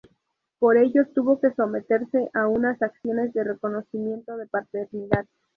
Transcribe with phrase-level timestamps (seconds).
[0.57, 5.27] Por ello tuvo que someterse a unas acciones de reconocimiento de paternidad.